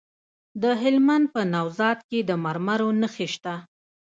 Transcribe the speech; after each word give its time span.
د 0.61 0.63
هلمند 0.81 1.25
په 1.33 1.41
نوزاد 1.53 1.99
کې 2.09 2.19
د 2.29 2.31
مرمرو 2.43 2.89
نښې 3.01 3.27
شته. 3.33 3.53